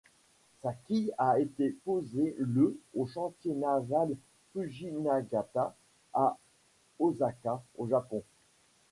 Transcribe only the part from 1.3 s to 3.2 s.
été posé le aux